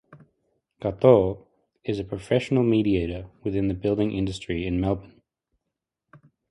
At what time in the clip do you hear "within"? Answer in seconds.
3.43-3.67